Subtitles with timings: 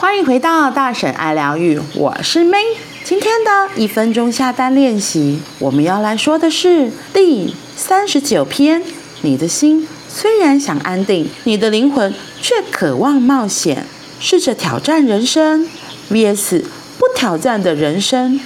[0.00, 2.76] 欢迎回到大婶爱疗愈，我是 May。
[3.02, 8.80] 今天的一分钟下单练习，我们要来说的是第三十九篇。
[9.22, 13.86] 你的心虽然想安定，你的灵魂却渴望冒险。
[14.20, 15.66] 试着挑战人生
[16.12, 16.62] vs
[16.96, 18.38] 不挑战的人生，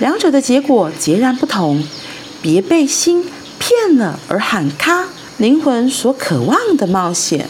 [0.00, 1.84] 两者的结果截然不同。
[2.42, 3.24] 别被心
[3.60, 5.04] 骗了而喊卡。
[5.36, 7.48] 灵魂所渴望的冒险，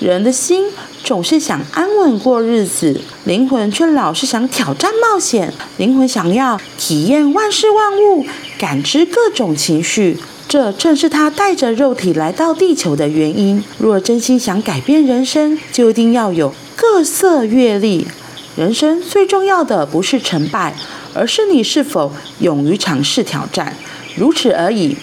[0.00, 0.66] 人的心
[1.02, 5.52] 总是想安稳过日子，灵魂却老是想挑战冒险。
[5.76, 8.24] 灵魂想要体验万事万物，
[8.56, 10.16] 感知各种情绪，
[10.48, 13.64] 这正是他带着肉体来到地球的原因。
[13.78, 18.06] 若真心想改变人生，就一定要有各色阅历。
[18.54, 20.76] 人生最重要的不是成败，
[21.12, 23.76] 而是你是否勇于尝试挑战，
[24.14, 24.96] 如此而已。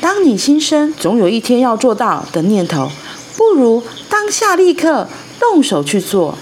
[0.00, 2.90] 当你心生总有一天要做到的念头，
[3.36, 6.36] 不如当下立刻动手去做。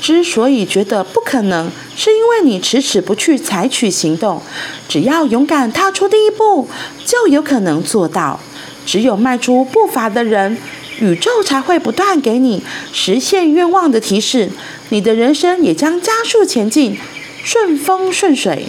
[0.00, 4.42] 之所以觉得不可能，是因为你迟迟不去采取行动。
[4.88, 6.68] 只要勇敢踏出第一步，
[7.06, 8.40] 就有可能做到。
[8.84, 10.58] 只有迈出步伐的人，
[10.98, 12.60] 宇宙才会不断给你
[12.92, 14.50] 实现愿望的提示，
[14.88, 16.98] 你的人生也将加速前进，
[17.44, 18.66] 顺风顺水。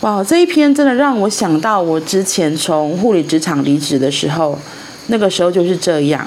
[0.00, 4.58] 哇，这一篇真的让我想到我之前从护理职场离职的时候，
[5.06, 6.26] 那个时候就是这样。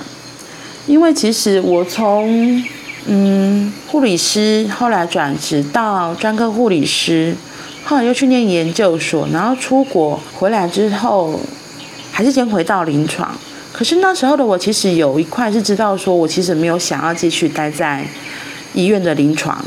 [0.90, 2.64] 因为其实我从
[3.06, 7.36] 嗯护理师，后来转职到专科护理师，
[7.84, 11.40] 后来又去念研究所，然后出国回来之后，
[12.12, 13.38] 还是先回到临床。
[13.72, 18.04] 可是那时候的我，其实有一块是知道，说我其实没有想要继续待在
[18.74, 19.64] 医院的临床。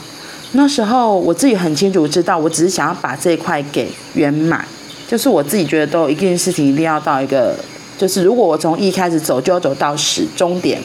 [0.55, 4.67] 那时候我自己很清楚知道，我只是想要把这一块给圆满，
[5.07, 7.57] 就是我自己觉得都一件事情一定要到一个，
[7.97, 10.83] 就是如果我从一开始走，就要走到始终点，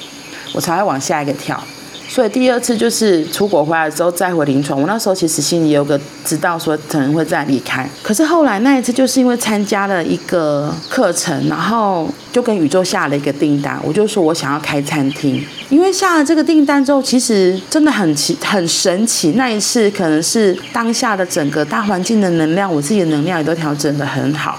[0.57, 1.63] 我才会往下一个跳。
[2.09, 7.87] 所以第二次就是出国回来之后再回临床，我那时候其实心里有个知道说可能会再离开。
[8.01, 15.45] 可是后来那一次就是因为参加了一个课程，然后就跟宇宙下了一个订单，我就说我想要开餐厅。
[15.69, 19.33] 因为下了这个订单之后，其实真的很奇很神奇。
[19.33, 24.57] 那一次可能是当下的整个大环境的能量，我自己的能量也都调整得很好，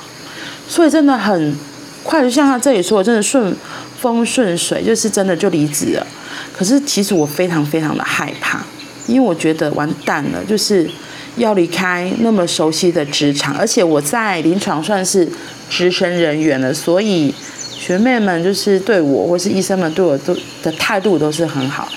[0.68, 1.56] 所以真的很
[2.04, 3.56] 快，就像他这里说的，真的顺
[4.00, 6.06] 风顺水，就是真的就离职了。
[6.52, 8.64] 可是其实我非常非常的害怕，
[9.06, 10.88] 因为我觉得完蛋了，就是
[11.36, 15.28] 要离开那么熟悉的职场，而且我在临床算是
[15.70, 17.34] 资深人员了，所以
[17.78, 21.88] 学妹们就是对我或是医生们对我都的态度都是很好。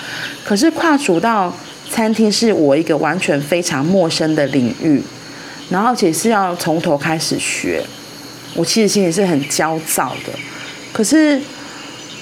[0.44, 1.54] 可是跨出到
[1.90, 5.02] 餐厅是我一个完全非常陌生的领域，
[5.70, 7.82] 然后且是要从头开始学，
[8.54, 10.32] 我其实心里是很焦躁的。
[10.92, 11.40] 可是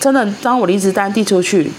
[0.00, 1.70] 真的，当我离职单递出去。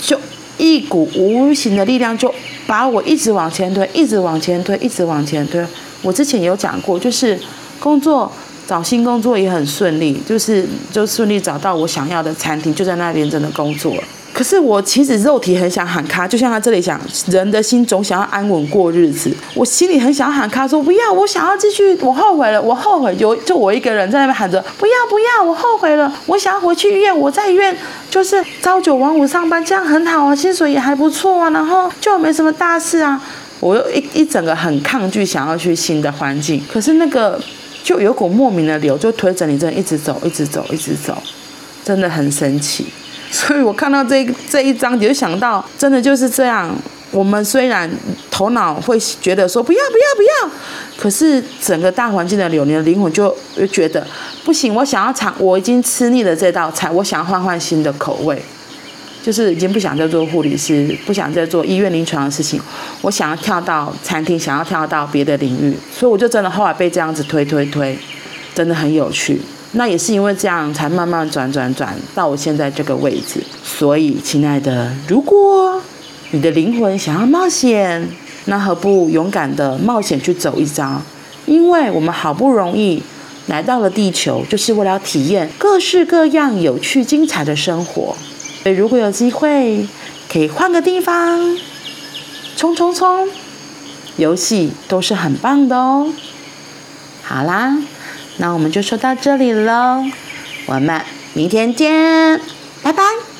[0.00, 0.18] 就
[0.58, 2.32] 一股无形的力量，就
[2.66, 5.66] 把我一直往前推，一直往前推，一直往前推。
[6.02, 7.36] 我之前有讲过，就是
[7.80, 8.30] 工作
[8.66, 14.02] 找新工作也很顺利，就是就顺利找到我想要的餐厅，就在那边真的工作了。
[14.38, 19.28] 可是我其实肉体很想喊卡，就像他这里讲，人的心总想要安稳过日子。
[19.52, 23.16] 我心里很想喊卡，说不要，我想要继续，我后悔了，我后悔。
[23.16, 27.76] 就就我一个人在那边喊着不要不要，我后悔了，我想要回去医院，我在医院
[28.08, 33.20] 就是朝九晚五上班，这样很好啊，薪水也还不错啊，然后就没什么大事啊。
[33.58, 37.40] 我又一一整个很抗拒想要去新的环境，可是那个
[37.82, 41.20] 就有股莫名的流，就推着你这样一直走，一直走，一直走，
[41.84, 42.86] 真的很神奇。
[43.32, 46.74] 所以我看到这这一章，就想到，真的就是这样。
[47.10, 47.90] 我们虽然
[48.30, 50.56] 头脑会觉得说不要不要不要，
[50.98, 53.34] 可是整个大环境的流，你的灵魂就
[53.72, 54.06] 觉得
[54.44, 54.74] 不行。
[54.74, 58.42] 我想要尝，我已经吃腻了这道菜，我想要换换新的口味，
[59.22, 62.60] 就是已经不想再做护理师，不想再做医院临床的事情，
[63.00, 65.74] 我想要跳到餐厅，想要跳到别的领域。
[65.90, 67.98] 所以我就真的后来被这样子推推推，
[68.54, 69.40] 真的很有趣。
[69.72, 73.42] 那也是因为这样，才慢慢转转转到我现在这个位置。
[73.62, 75.82] 所以，亲爱的，如果
[76.30, 78.08] 你的灵魂想要冒险，
[78.46, 81.02] 那何不勇敢的冒险去走一遭？
[81.44, 83.02] 因为我们好不容易
[83.46, 88.16] 来到了地球，就是为了体验各式各样有趣精彩的生活。
[88.62, 89.86] 所以，如果有机会，
[90.32, 91.58] 可以换个地方，
[92.56, 93.28] 冲冲冲，
[94.16, 96.10] 游戏都是很棒的哦。
[97.22, 97.76] 好啦。
[98.38, 100.04] 那我们就说到这里喽，
[100.66, 101.02] 我们
[101.34, 102.40] 明天见，
[102.82, 103.37] 拜拜。